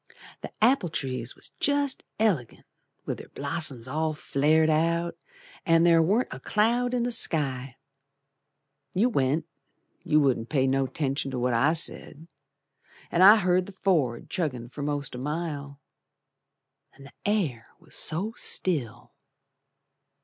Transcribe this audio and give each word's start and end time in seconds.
The 0.41 0.51
apple 0.63 0.89
trees 0.89 1.35
was 1.35 1.51
jest 1.59 2.03
elegant 2.17 2.65
With 3.05 3.19
their 3.19 3.29
blossoms 3.29 3.87
all 3.87 4.15
flared 4.15 4.71
out, 4.71 5.15
An' 5.63 5.83
there 5.83 6.01
warn't 6.01 6.33
a 6.33 6.39
cloud 6.39 6.95
in 6.95 7.03
the 7.03 7.11
sky. 7.11 7.77
You 8.95 9.09
went, 9.09 9.45
you 10.03 10.19
wouldn't 10.19 10.49
pay 10.49 10.65
no 10.65 10.87
'tention 10.87 11.29
to 11.29 11.37
what 11.37 11.53
I 11.53 11.73
said, 11.73 12.25
An' 13.11 13.21
I 13.21 13.35
heard 13.35 13.67
the 13.67 13.73
Ford 13.73 14.27
chuggin' 14.27 14.69
for 14.71 14.81
most 14.81 15.13
a 15.13 15.19
mile, 15.19 15.79
The 16.97 17.13
air 17.23 17.67
was 17.79 17.95
so 17.95 18.33
still. 18.35 19.13